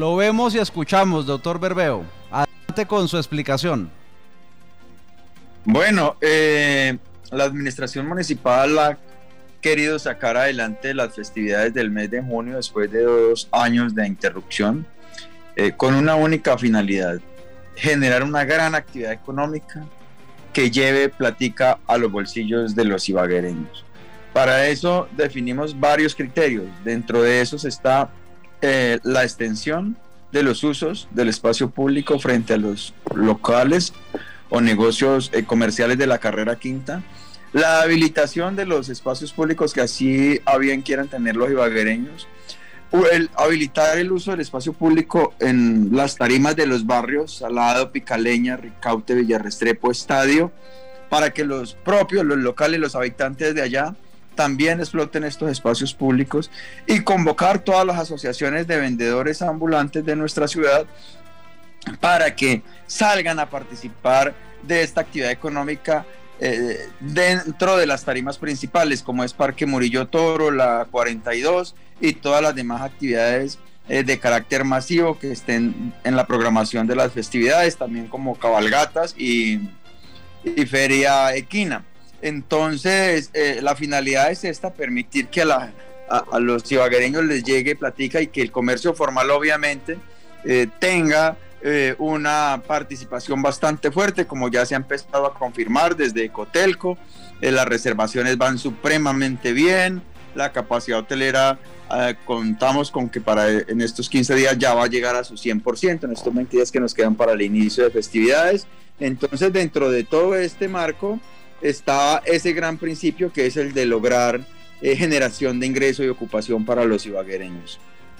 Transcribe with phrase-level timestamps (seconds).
[0.00, 2.06] Lo vemos y escuchamos, doctor Berbeo.
[2.30, 3.90] Adelante con su explicación.
[5.66, 6.96] Bueno, eh,
[7.30, 8.98] la administración municipal ha
[9.60, 14.86] querido sacar adelante las festividades del mes de junio después de dos años de interrupción
[15.54, 17.20] eh, con una única finalidad,
[17.76, 19.84] generar una gran actividad económica
[20.54, 23.84] que lleve platica a los bolsillos de los ibaguereños.
[24.32, 26.64] Para eso definimos varios criterios.
[26.84, 28.08] Dentro de esos está
[28.62, 29.96] eh, la extensión
[30.32, 33.92] de los usos del espacio público frente a los locales
[34.48, 37.02] o negocios eh, comerciales de la carrera quinta,
[37.52, 42.28] la habilitación de los espacios públicos que así a bien quieran tener los ibaguereños,
[43.12, 48.56] el habilitar el uso del espacio público en las tarimas de los barrios Salado, Picaleña,
[48.56, 50.52] Ricaute, Villarrestrepo, Estadio,
[51.08, 53.94] para que los propios, los locales, los habitantes de allá
[54.40, 56.50] también exploten estos espacios públicos
[56.86, 60.86] y convocar todas las asociaciones de vendedores ambulantes de nuestra ciudad
[62.00, 66.06] para que salgan a participar de esta actividad económica
[66.40, 72.42] eh, dentro de las tarimas principales, como es Parque Murillo Toro, la 42 y todas
[72.42, 73.58] las demás actividades
[73.90, 79.14] eh, de carácter masivo que estén en la programación de las festividades, también como cabalgatas
[79.18, 79.60] y,
[80.66, 81.84] feria equina.
[82.22, 85.72] Entonces, eh, la finalidad es esta, permitir que a,
[86.40, 89.96] los ibaguereños les llegue platica y que el comercio formal obviamente
[90.80, 96.96] tenga eh, una participación bastante fuerte, como ya se ha empezado a confirmar desde Cotelco.
[97.42, 100.00] Eh, las reservaciones van supremamente bien,
[100.34, 101.58] la capacidad hotelera
[101.94, 105.34] eh, contamos con que para en estos 15 días ya va a llegar a su
[105.34, 108.66] 100%, en estos 20 días que nos quedan para el inicio de festividades.
[108.98, 111.20] Entonces, dentro de todo este marco
[111.60, 114.40] está ese gran principio que es el de lograr
[114.80, 117.78] generación de ingreso y ocupación para los ibaguereños.